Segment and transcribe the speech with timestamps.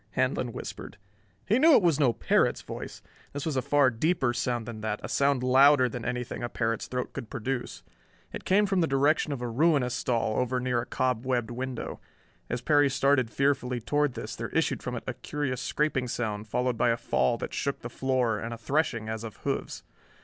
[0.13, 0.97] Handlon whispered.
[1.45, 3.03] He knew it was no parrot's voice.
[3.33, 6.87] This was a far deeper sound than that, a sound louder than anything a parrot's
[6.87, 7.83] throat could produce.
[8.33, 11.99] It came from the direction of a ruinous stall over near a cobwebbed window.
[12.49, 16.79] As Perry started fearfully toward this, there issued from it a curious scraping sound, followed
[16.79, 19.83] by a fall that shook the floor, and a threshing as of hoofs.